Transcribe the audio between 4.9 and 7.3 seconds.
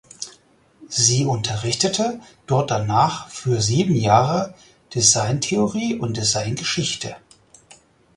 Designtheorie und Designgeschichte.